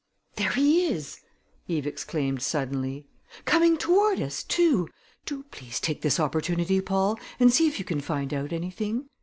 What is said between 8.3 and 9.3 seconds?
out anything.